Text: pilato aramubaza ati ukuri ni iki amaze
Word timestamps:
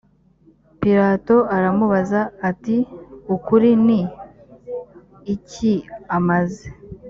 pilato 0.79 1.37
aramubaza 1.55 2.21
ati 2.49 2.77
ukuri 3.35 3.69
ni 3.85 4.01
iki 5.35 5.73
amaze 6.17 6.65